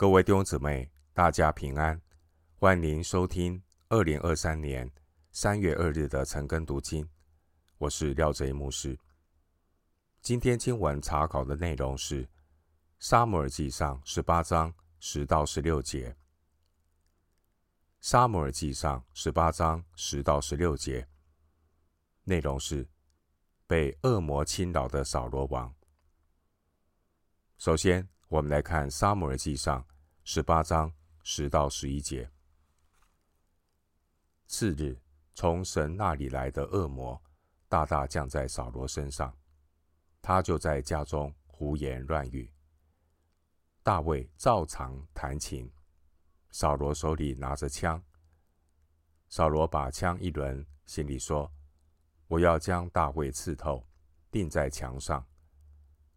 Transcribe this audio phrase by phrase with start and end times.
[0.00, 2.00] 各位弟兄姊妹，大家平安！
[2.54, 4.90] 欢迎收听二零二三年
[5.30, 7.06] 三月二日的晨更读经。
[7.76, 8.98] 我是廖贼牧师。
[10.22, 12.24] 今天经文查考的内容是
[12.98, 16.10] 《撒母耳记上》十八章十到十六节。
[18.00, 21.06] 《撒母耳记上》十八章十到十六节
[22.24, 22.88] 内容是
[23.66, 25.74] 被恶魔侵扰的扫罗王。
[27.58, 29.82] 首先，我们来看《撒母耳记上》
[30.22, 30.92] 十八章
[31.24, 32.30] 十到十一节。
[34.46, 34.96] 次日，
[35.34, 37.20] 从神那里来的恶魔
[37.68, 39.36] 大大降在扫罗身上，
[40.22, 42.48] 他就在家中胡言乱语。
[43.82, 45.68] 大卫照常弹琴，
[46.52, 48.00] 扫罗手里拿着枪。
[49.28, 51.52] 扫罗把枪一抡，心里说
[52.28, 53.84] ：“我要将大卫刺透，
[54.30, 55.26] 钉在墙上。”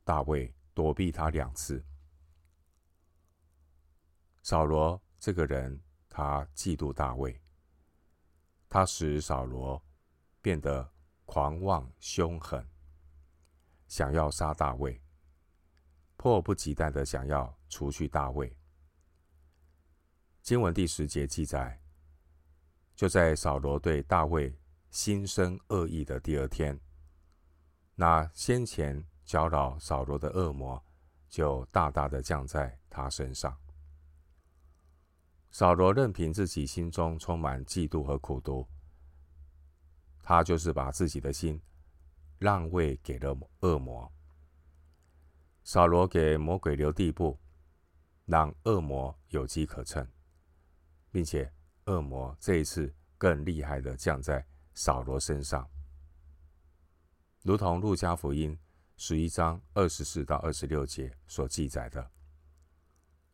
[0.05, 1.83] 大卫躲避他两次。
[4.43, 7.41] 扫罗这个人，他嫉妒大卫，
[8.67, 9.81] 他使扫罗
[10.41, 10.91] 变得
[11.23, 12.67] 狂妄凶狠，
[13.87, 15.01] 想要杀大卫，
[16.17, 18.53] 迫不及待的想要除去大卫。
[20.41, 21.81] 经文第十节记载，
[22.93, 24.53] 就在扫罗对大卫
[24.91, 26.77] 心生恶意的第二天，
[27.95, 30.83] 那先前搅扰扫罗的恶魔
[31.29, 33.57] 就大大的降在他身上。
[35.53, 38.67] 扫罗任凭自己心中充满嫉妒和苦毒，
[40.23, 41.61] 他就是把自己的心
[42.39, 44.11] 让位给了恶魔。
[45.63, 47.39] 扫罗给魔鬼留地步，
[48.25, 50.07] 让恶魔有机可乘，
[51.11, 51.53] 并且
[51.85, 54.43] 恶魔这一次更厉害的降在
[54.73, 55.69] 扫罗身上，
[57.43, 58.57] 如同路加福音
[58.97, 62.09] 十一章二十四到二十六节所记载的，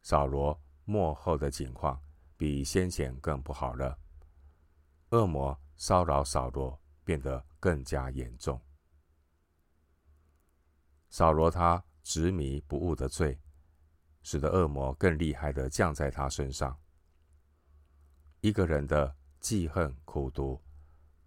[0.01, 1.97] 扫罗末后的景况。
[2.39, 3.99] 比先前更不好了。
[5.09, 8.57] 恶魔骚扰扫罗变得更加严重。
[11.09, 13.37] 扫罗他执迷不悟的罪，
[14.21, 16.79] 使得恶魔更厉害的降在他身上。
[18.39, 20.63] 一个人的记恨苦毒，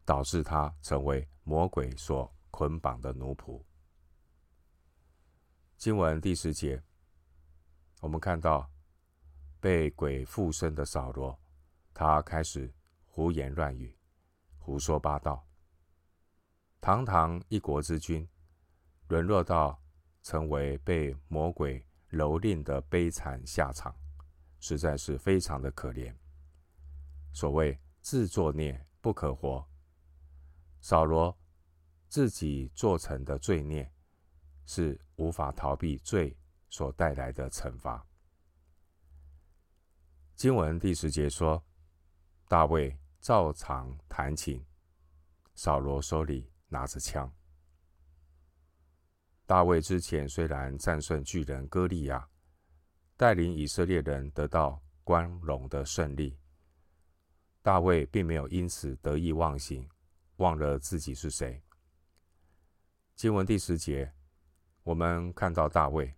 [0.07, 3.63] 导致他成为魔鬼所捆绑的奴仆。
[5.77, 6.83] 经文第十节，
[8.01, 8.72] 我们看到。
[9.63, 11.39] 被鬼附身的扫罗，
[11.95, 12.75] 他开始
[13.07, 13.97] 胡言乱语、
[14.59, 15.47] 胡说八道。
[16.81, 18.29] 堂堂一国之君，
[19.07, 19.81] 沦落到
[20.21, 23.95] 成为被魔鬼蹂躏的悲惨下场，
[24.59, 26.13] 实在是非常的可怜。
[27.33, 29.65] 所谓自作孽不可活，
[30.81, 31.39] 扫罗
[32.09, 33.89] 自己做成的罪孽，
[34.67, 36.37] 是无法逃避罪
[36.69, 38.05] 所带来的惩罚。
[40.43, 41.65] 经文第十节说，
[42.49, 44.61] 大卫照常弹琴，
[45.55, 47.33] 扫罗手里拿着枪。
[49.47, 52.29] 大卫之前虽然战胜巨人歌利亚，
[53.17, 56.37] 带领以色列人得到光荣的胜利，
[57.63, 59.89] 大卫并没有因此得意忘形，
[60.39, 61.63] 忘了自己是谁。
[63.15, 64.13] 经文第十节，
[64.83, 66.13] 我们看到大卫，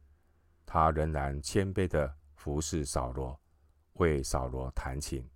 [0.65, 3.39] 他仍然谦卑地服侍扫罗。
[3.95, 5.29] 为扫罗弹琴。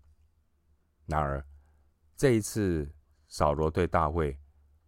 [1.07, 1.45] 然而，
[2.17, 2.91] 这一次
[3.29, 4.39] 扫罗对大卫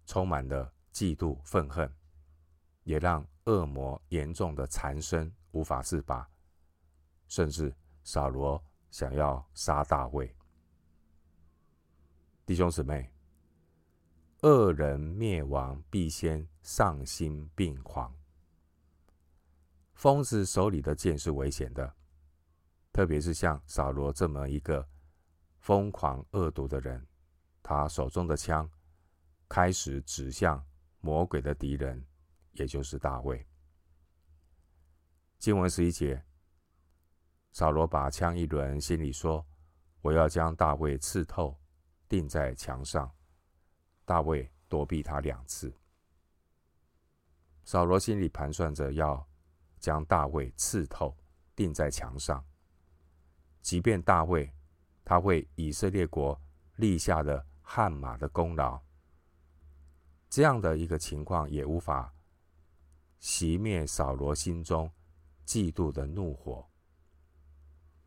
[0.06, 1.90] 充满了嫉妒愤恨，
[2.84, 6.28] 也让恶魔严重的缠身，无法自拔。
[7.28, 10.34] 甚至扫罗想要杀大卫。
[12.44, 13.08] 弟兄姊妹，
[14.42, 18.12] 恶人灭亡必先丧心病狂。
[19.94, 21.94] 疯子手里的剑是危险的。
[22.92, 24.88] 特别是像扫罗这么一个
[25.58, 27.06] 疯狂恶毒的人，
[27.62, 28.68] 他手中的枪
[29.48, 30.64] 开始指向
[31.00, 32.04] 魔鬼的敌人，
[32.52, 33.46] 也就是大卫。
[35.38, 36.24] 经文十一节，
[37.52, 39.46] 扫罗把枪一抡，心里说
[40.02, 41.58] ：“我要将大卫刺透，
[42.08, 43.10] 钉在墙上。”
[44.04, 45.72] 大卫躲避他两次。
[47.64, 49.26] 扫罗心里盘算着要
[49.78, 51.16] 将大卫刺透，
[51.54, 52.44] 钉在墙上。
[53.62, 54.52] 即便大卫，
[55.04, 56.40] 他为以色列国
[56.76, 58.80] 立下了汗马的功劳，
[60.28, 62.14] 这样的一个情况也无法
[63.20, 64.90] 熄灭扫罗心中
[65.46, 66.66] 嫉妒的怒火。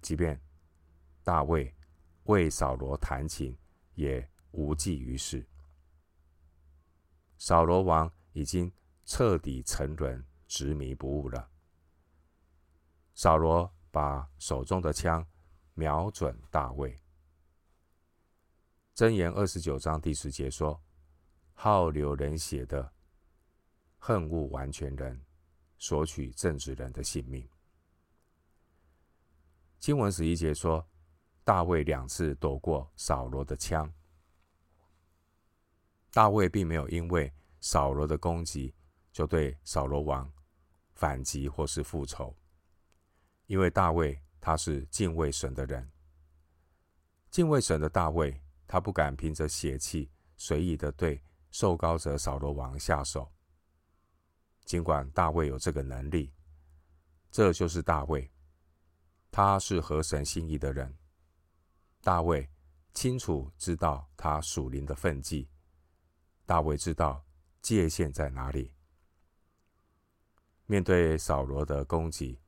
[0.01, 0.41] 即便
[1.23, 1.73] 大卫
[2.23, 3.57] 为扫罗弹琴，
[3.95, 5.47] 也无济于事。
[7.37, 8.71] 扫罗王已经
[9.05, 11.49] 彻底沉沦、执迷不悟了。
[13.13, 15.25] 扫罗把手中的枪
[15.73, 16.99] 瞄准大卫。
[18.95, 20.79] 箴言二十九章第十节说
[21.53, 22.93] ：“好流人血的，
[23.97, 25.19] 恨恶完全人，
[25.77, 27.47] 索取正直人的性命。”
[29.79, 30.87] 经文十一节说
[31.43, 33.91] ：“大卫两次躲过扫罗的枪。”
[36.13, 38.75] 大卫并没有因为扫罗的攻击
[39.11, 40.31] 就对扫罗王
[40.93, 42.37] 反击或是复仇，
[43.47, 45.89] 因为大卫他是敬畏神的人，
[47.31, 48.41] 敬畏神的大卫。
[48.67, 53.31] 他不敢凭着血气随意的对受膏者扫罗王下手，
[54.65, 56.33] 尽管大卫有这个能力，
[57.31, 58.29] 这就是大卫，
[59.31, 60.93] 他是合神心意的人。
[62.01, 62.49] 大卫
[62.93, 65.47] 清楚知道他属灵的分际，
[66.45, 67.23] 大卫知道
[67.61, 68.73] 界限在哪里。
[70.65, 72.41] 面对扫罗的攻击，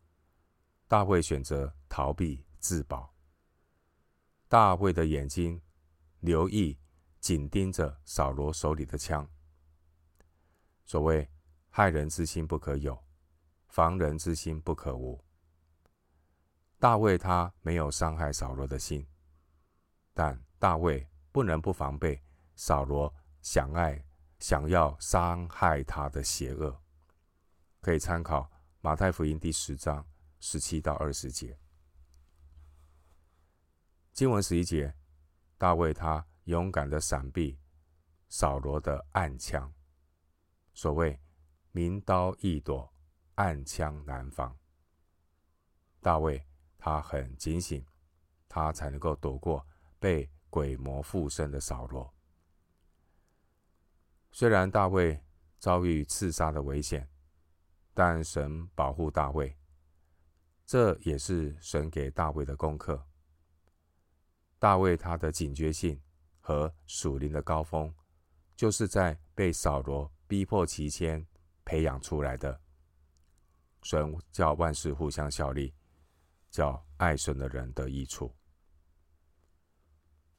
[0.87, 3.15] 大卫选择逃避自保。
[4.49, 5.61] 大卫的眼睛。
[6.19, 6.77] 留意，
[7.21, 9.25] 紧盯着扫罗手里的枪。
[10.83, 11.29] 所谓
[11.69, 13.01] 害人之心不可有，
[13.69, 15.23] 防人之心不可无。
[16.79, 19.07] 大卫他没有伤害扫罗的心，
[20.13, 22.21] 但大卫不能不防备
[22.57, 24.03] 扫罗想爱、
[24.39, 26.77] 想要伤害他的邪恶。
[27.79, 28.51] 可以参考
[28.81, 30.05] 马太福音第十章
[30.41, 31.57] 十七到二十节，
[34.15, 34.95] 经文十一节。
[35.57, 37.59] 大卫他勇敢的闪避
[38.29, 39.73] 扫罗的暗枪，
[40.73, 41.19] 所谓
[41.71, 42.93] 明刀易躲，
[43.35, 44.57] 暗枪难防。
[45.99, 46.47] 大卫
[46.77, 47.85] 他很警醒，
[48.47, 49.67] 他才能够躲过
[49.99, 52.13] 被鬼魔附身的扫罗。
[54.31, 55.21] 虽然大卫
[55.59, 57.09] 遭遇刺杀的危险，
[57.93, 59.57] 但神保护大卫，
[60.65, 63.05] 这也是神给大卫的功课。
[64.57, 66.01] 大卫他的警觉性
[66.39, 67.93] 和属灵的高峰，
[68.55, 71.25] 就是在被扫罗逼迫期间
[71.63, 72.59] 培养出来的。
[73.83, 75.73] 神叫万事互相效力，
[76.49, 78.33] 叫爱神的人得益处。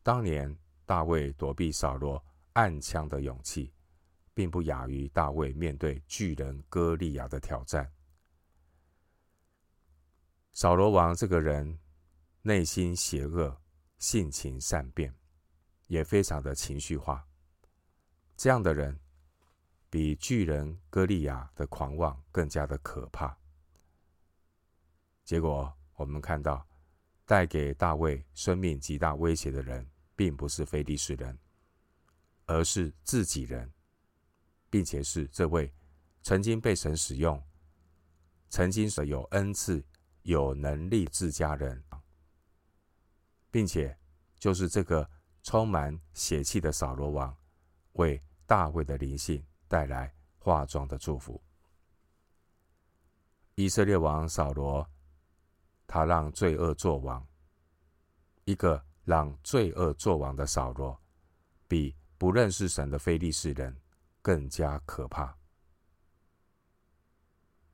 [0.03, 2.25] 当年大卫躲避扫罗
[2.55, 3.73] 暗枪的勇气，
[4.35, 7.93] 并不亚于大卫面对巨人歌利亚的挑战。
[10.53, 11.79] 扫罗王这个人
[12.43, 13.61] 内心邪恶。
[13.99, 15.15] 性情善变，
[15.87, 17.27] 也非常的情绪化。
[18.37, 18.99] 这样的人
[19.89, 23.37] 比巨人歌利亚的狂妄更加的可怕。
[25.25, 26.67] 结果我们看到，
[27.25, 31.39] 带给大卫生命极大威胁的人，并不是非利士人，
[32.45, 33.73] 而是自己人，
[34.69, 35.73] 并且是这位
[36.23, 37.43] 曾经被神使用、
[38.51, 39.83] 曾经是有恩赐、
[40.23, 41.83] 有能力自家人。
[43.57, 43.97] 并且，
[44.39, 45.09] 就是这个
[45.43, 47.35] 充满血气的扫罗王，
[47.93, 51.43] 为大卫的灵性带来化妆的祝福。
[53.55, 54.87] 以色列王扫罗，
[55.87, 57.27] 他让罪恶作王。
[58.45, 61.01] 一个让罪恶作王的扫罗，
[61.67, 63.75] 比不认识神的非利士人
[64.21, 65.35] 更加可怕。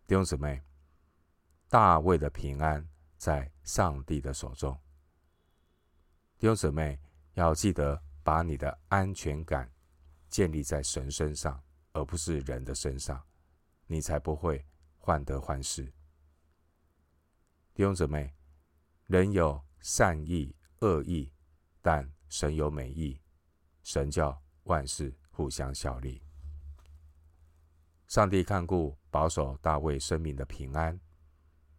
[0.07, 0.63] 弟兄姊妹，
[1.69, 4.79] 大卫的平安在上帝的手中。
[6.43, 6.99] 弟兄姊妹，
[7.35, 9.73] 要记得把你的安全感
[10.29, 13.25] 建立在神身上，而不是人的身上，
[13.87, 14.67] 你才不会
[14.99, 15.85] 患得患失。
[17.73, 18.35] 弟兄姊妹，
[19.07, 21.33] 人有善意、恶意，
[21.81, 23.21] 但神有美意，
[23.85, 26.21] 神叫万事互相效力。
[28.09, 30.99] 上帝看顾保守大卫生命的平安，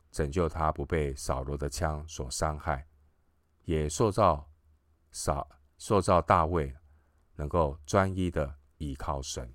[0.10, 2.88] 拯救他不被扫罗的枪所伤害，
[3.65, 4.50] 也塑造。
[5.13, 6.75] 扫塑造大卫
[7.36, 9.53] 能够专一的依靠神。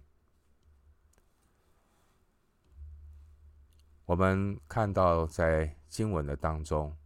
[4.07, 6.97] 我们看到在经文的当中，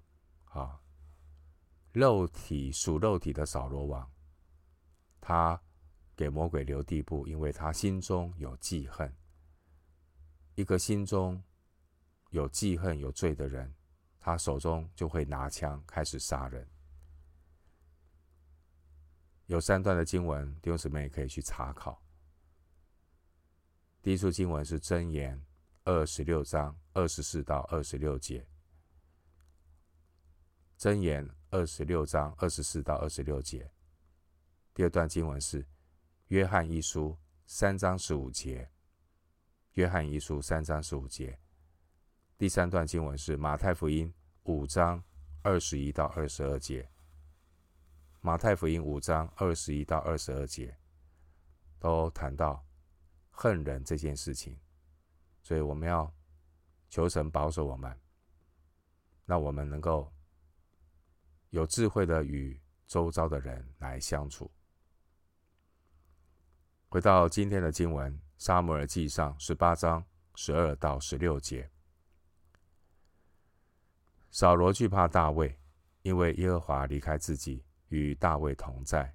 [0.45, 0.81] 啊，
[1.93, 4.09] 肉体属肉体的扫罗王，
[5.21, 5.61] 他
[6.15, 9.13] 给魔鬼留地步，因为他心中有记恨。
[10.55, 11.43] 一个心中
[12.29, 13.75] 有记恨、有罪的人，
[14.21, 16.69] 他手中就会拿枪开始杀人。
[19.53, 22.03] 有三段的经文，弟兄姊妹可以去查考。
[24.01, 25.39] 第一处经文是箴言
[25.85, 28.47] 二十六章二十四到二十六节。
[30.79, 33.71] 箴言二十六章二十四到二十六节。
[34.73, 35.63] 第二段经文是
[36.29, 38.71] 约翰一书三章十五节。
[39.75, 41.39] 约翰一书三章十五节。
[42.39, 44.11] 第三段经文是马太福音
[44.45, 45.05] 五章
[45.43, 46.91] 二十一到二十二节，
[48.25, 50.79] 马太福音五章二十一到二十二节，
[51.81, 52.65] 都谈到
[53.31, 54.57] 恨人这件事情，
[55.43, 56.15] 所以我们要
[56.89, 58.01] 求神保守我们，
[59.27, 60.13] 让我们能够
[61.51, 64.49] 有智慧的与周遭的人来相处。
[66.89, 70.05] 回到今天的经文，《撒母耳记上》十八章
[70.37, 71.69] 十二到十六节。
[74.31, 75.59] 扫罗惧怕大卫，
[76.03, 79.15] 因为耶和华离开自己，与大卫同在，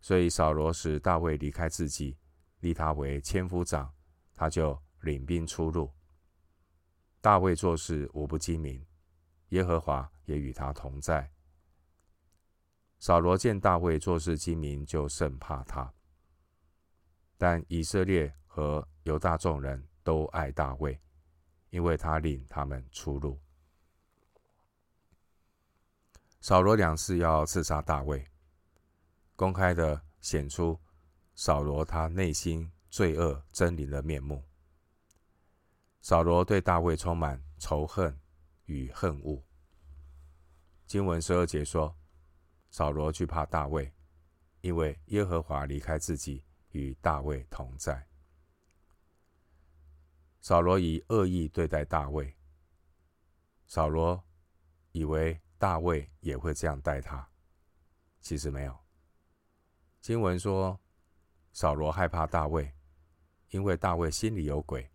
[0.00, 2.16] 所以扫罗使大卫离开自己，
[2.60, 3.92] 立他为千夫长，
[4.32, 5.92] 他就领兵出入。
[7.20, 8.86] 大卫做事无不精明，
[9.48, 11.28] 耶和华也与他同在。
[13.00, 15.92] 扫罗见大卫做事精明，就甚怕他。
[17.36, 21.00] 但以色列和犹大众人都爱大卫，
[21.70, 23.40] 因为他领他们出入。
[26.42, 28.26] 扫罗两次要刺杀大卫，
[29.36, 30.78] 公开的显出
[31.34, 34.44] 扫罗他内心罪恶狰狞的面目。
[36.00, 38.14] 扫罗对大卫充满仇恨
[38.66, 39.40] 与恨恶。
[40.86, 41.96] 经文十二节说，
[42.70, 43.90] 扫罗惧怕大卫，
[44.62, 46.44] 因为耶和华离开自己。
[46.72, 48.08] 与大卫同在。
[50.40, 52.34] 扫罗以恶意对待大卫，
[53.66, 54.24] 扫罗
[54.92, 57.30] 以为大卫也会这样待他，
[58.20, 58.76] 其实没有。
[60.00, 60.80] 经文说，
[61.52, 62.74] 扫罗害怕大卫，
[63.50, 64.90] 因为大卫心里有鬼，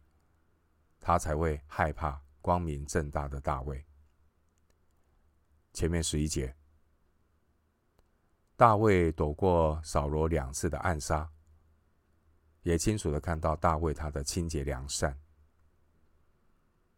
[1.00, 3.86] 他才会害怕光明正大的大卫。
[5.71, 6.53] 前面十一节，
[8.57, 11.31] 大卫躲过扫罗两次的暗杀。
[12.63, 15.17] 也清楚的看到大卫他的清洁良善。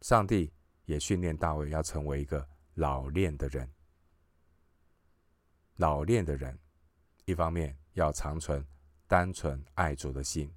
[0.00, 0.52] 上帝
[0.86, 2.48] 也训练大卫要成为一个
[2.80, 3.70] 老练的人。
[5.76, 6.58] 老练的人，
[7.26, 8.66] 一方面要长存
[9.06, 10.50] 单纯爱主的心，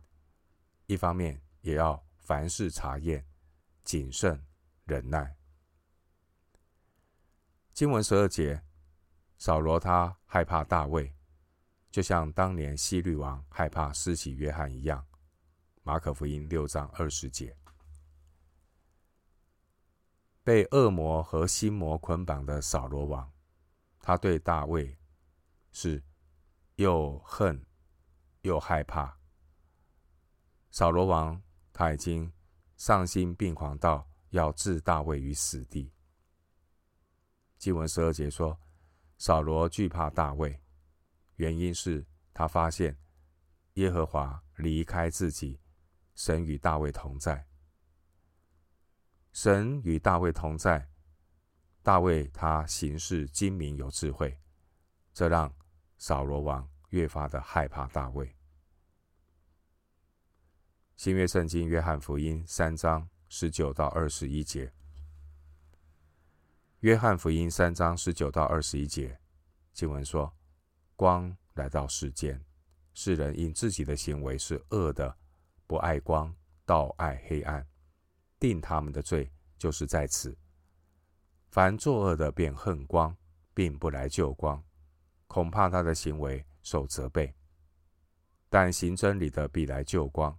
[0.86, 3.28] 一方面也要凡事查验、
[3.84, 4.42] 谨慎、
[4.86, 5.36] 忍耐。
[7.74, 8.64] 经文十二节，
[9.38, 11.14] 扫罗他害怕大卫。
[11.92, 15.06] 就像当年希律王害怕施洗约翰一样，
[15.82, 17.54] 马可福音六章二十节，
[20.44, 23.32] 被恶魔和心魔捆绑的扫罗王，
[24.00, 24.98] 他对大卫
[25.72, 26.04] 是
[26.76, 27.66] 又恨
[28.42, 29.18] 又害怕。
[30.70, 32.32] 扫罗王他已经
[32.76, 35.94] 丧心病狂到要置大卫于死地。
[37.58, 38.60] 经文十二节说，
[39.18, 40.60] 扫罗惧怕大卫。
[41.38, 42.98] 原因是他发现
[43.76, 45.60] 耶和华离开自己，
[46.16, 47.48] 神与大卫同在。
[49.44, 50.88] 神与大卫同在，
[51.82, 54.40] 大卫他行事精明有智慧，
[55.14, 55.54] 这让
[55.98, 58.38] 扫罗王越发的害怕大卫。
[60.96, 64.72] 新约圣经约翰福音三章十九到二十一节，
[66.80, 69.20] 约翰福音三章十九到二十一节
[69.74, 70.34] 经文说。
[70.96, 72.42] 光来到世间，
[72.94, 75.18] 世人因自己的行为是恶的，
[75.68, 76.34] 不爱光，
[76.66, 77.68] 倒爱黑暗，
[78.44, 80.38] 定他们的罪就是在此。
[81.50, 83.16] 凡作恶的便恨光，
[83.54, 84.62] 并不来救光，
[85.28, 87.34] 恐怕他的行为受责备。
[88.50, 90.38] 但行真理的必来救光，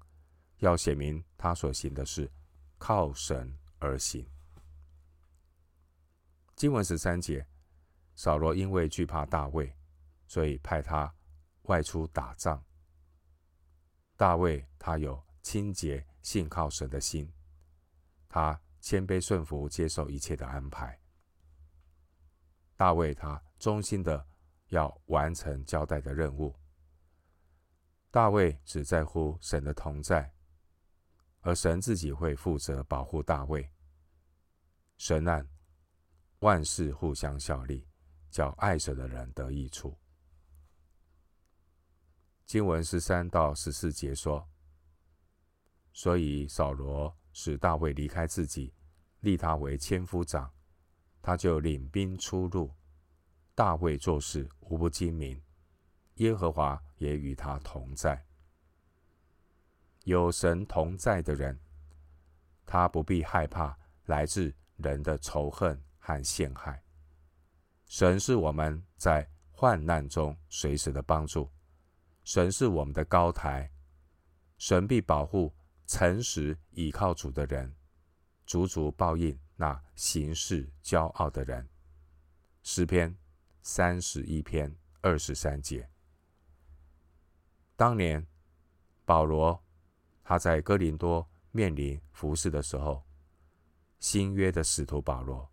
[0.59, 2.31] 要显明他所行的是
[2.77, 4.29] 靠神而行。
[6.55, 7.47] 经文十三节，
[8.17, 9.75] 扫罗因为惧怕大卫。
[10.27, 11.15] 所以派他
[11.63, 12.63] 外出打仗。
[14.15, 17.33] 大卫他有清洁信靠神的心，
[18.35, 21.01] 他谦卑顺服，接受一切的安排。
[22.75, 24.27] 大卫他忠心的
[24.71, 26.53] 要完成交代的任务。
[28.11, 30.35] 大卫只在乎神的同在，
[31.43, 33.71] 而神自己会负责保护大卫。
[34.97, 35.49] 神按
[36.41, 37.87] 万事互相效力，
[38.33, 39.97] 叫爱神的人得益处。
[42.47, 44.51] 经文十三到十四节说
[45.95, 48.73] ：“所以扫罗使大卫离开自己，
[49.21, 50.51] 立他为千夫长，
[51.21, 52.73] 他就领兵出入。
[53.55, 55.39] 大卫做事无不精明，
[56.15, 58.25] 耶和华也与他同在。
[60.05, 61.61] 有神同在的人，
[62.65, 63.77] 他不必害怕
[64.07, 66.83] 来自人的仇恨和陷害。
[67.87, 71.51] 神是我们在患难中随时的帮助。”
[72.25, 73.71] 神是我们的高台，
[74.57, 75.55] 神必保护
[75.87, 77.75] 诚实倚靠主的人，
[78.47, 81.69] 足足报应那行事骄傲的人。
[82.63, 83.15] 诗篇
[83.63, 85.89] 三十一篇二十三节。
[87.77, 88.27] 当年
[89.05, 89.63] 保罗
[90.23, 93.05] 他在哥林多面临服侍的时候，
[94.01, 95.51] 新约的使徒保罗，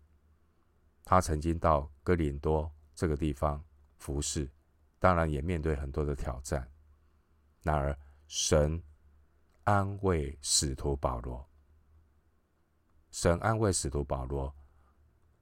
[1.04, 3.62] 他曾经到哥林多这个地方
[3.98, 4.50] 服侍，
[4.98, 6.66] 当然也面对很多的挑战。
[7.62, 7.96] 然而
[8.26, 8.82] 神
[9.64, 11.48] 安慰使徒保罗，
[13.12, 14.52] 神安慰使徒保罗，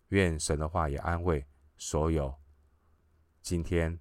[0.08, 1.46] 愿神的话也安慰
[1.78, 2.38] 所有
[3.40, 3.98] 今天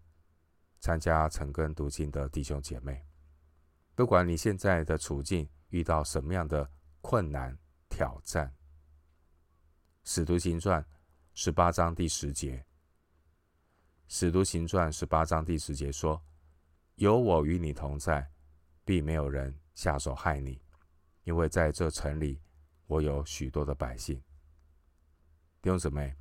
[0.81, 3.05] 参加晨更读经的弟兄姐妹。
[3.95, 7.57] 不管你现在的处境遇到什么样的困难
[7.87, 8.47] 挑战，
[10.03, 10.83] 《使徒行传》
[11.33, 12.57] 十八章第十节，
[14.09, 16.21] 《使徒行传》十八章第十节说
[16.95, 18.29] ：“有我与你同在，
[18.89, 20.59] 必没有人下手害你，
[21.23, 22.41] 因为在这城里，
[22.87, 24.19] 我有许多的百姓。”
[25.61, 26.15] 弟兄姊妹。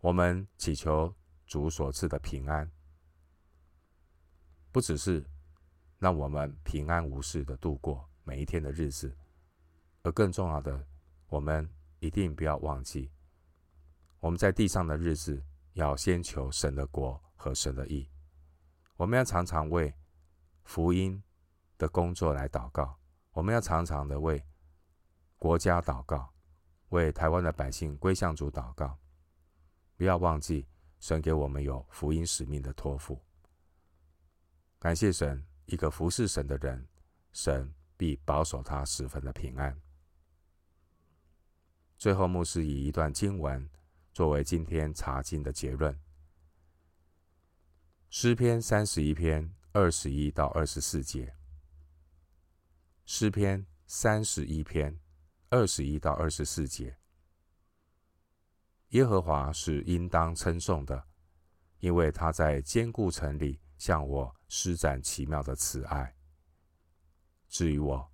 [0.00, 1.14] 我们祈求
[1.46, 2.68] 主所赐的平安，
[4.72, 5.24] 不只是
[6.00, 9.16] 让我们平安无事的度过每一天的日子，
[10.02, 10.84] 而更重要的，
[11.28, 11.70] 我们
[12.00, 13.12] 一定不要忘记，
[14.18, 15.40] 我们在地上的日子
[15.74, 18.10] 要先求神的国和神的义。
[18.96, 19.94] 我们要常常为
[20.64, 21.22] 福音
[21.84, 22.98] 的工作来祷告，
[23.32, 24.42] 我们要常常的为
[25.36, 26.32] 国家祷告，
[26.88, 28.98] 为台湾的百姓归向主祷告。
[29.94, 30.66] 不要忘记，
[30.98, 33.20] 神给我们有福音使命的托付。
[34.78, 36.88] 感谢神，一个服侍神的人，
[37.32, 39.78] 神必保守他十分的平安。
[41.98, 43.68] 最后，牧师以一段经文
[44.10, 46.00] 作为今天查经的结论：
[48.08, 51.36] 诗篇三十一篇二十一到二十四节。
[53.16, 54.98] 诗篇三十一篇
[55.48, 56.98] 二十一到二十四节。
[58.88, 61.06] 耶和华是应当称颂的，
[61.78, 66.16] 因为他在坚固城里向我施展奇妙的慈爱。
[67.46, 68.12] 至于我，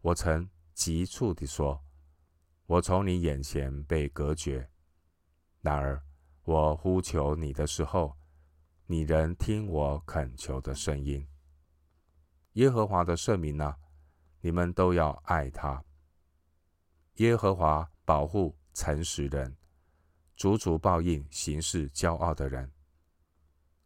[0.00, 1.84] 我曾急促地说
[2.64, 4.66] ：“我从你眼前被隔绝。”
[5.60, 6.02] 然而，
[6.44, 8.16] 我呼求你的时候，
[8.86, 11.28] 你仍听我恳求的声音。
[12.54, 13.76] 耶和华的圣名呢，
[14.42, 15.82] 你们都要爱他。
[17.14, 19.56] 耶和华保护诚实人。
[20.34, 22.72] 足足报应行事骄傲的人。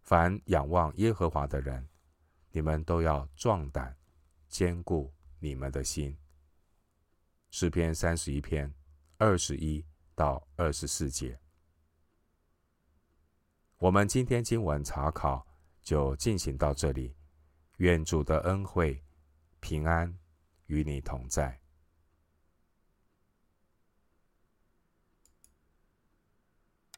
[0.00, 1.86] 凡仰望耶和华的人，
[2.50, 3.94] 你们都要壮胆，
[4.48, 6.16] 坚固你们的心。
[7.50, 8.72] 诗篇三十一篇
[9.18, 11.38] 二十一到二十四节。
[13.76, 15.46] 我们今天经文查考
[15.82, 17.14] 就进行到这里。
[17.78, 19.04] 愿主的恩惠
[19.60, 20.16] 平安
[20.66, 21.65] 与你同在。